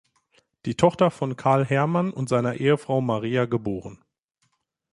[0.65, 3.67] Die Tochter von Karl Hermann und seiner Ehefrau Maria geb.